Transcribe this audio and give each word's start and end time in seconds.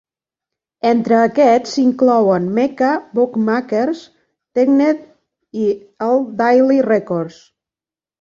Entre 0.91 1.17
aquests 1.25 1.73
s'incloïen 1.75 2.47
Mecca 2.59 2.87
Bookmakers, 3.17 4.01
Tennent's 4.61 5.61
i 5.65 5.69
el 6.07 6.25
Daily 6.41 6.79
Record. 6.87 7.39